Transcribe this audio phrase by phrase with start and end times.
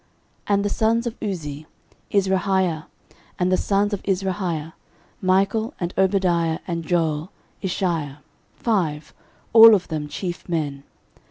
[0.01, 0.09] 13:007:003
[0.55, 1.65] And the sons of Uzzi;
[2.11, 2.85] Izrahiah:
[3.37, 4.73] and the sons of Izrahiah;
[5.21, 7.29] Michael, and Obadiah, and Joel,
[7.61, 8.17] Ishiah,
[8.55, 9.13] five:
[9.53, 10.83] all of them chief men.